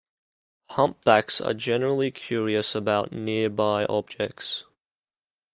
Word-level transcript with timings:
Humpbacks 0.71 1.39
are 1.39 1.53
generally 1.53 2.09
curious 2.09 2.73
about 2.73 3.11
nearby 3.11 3.85
objects. 3.85 4.63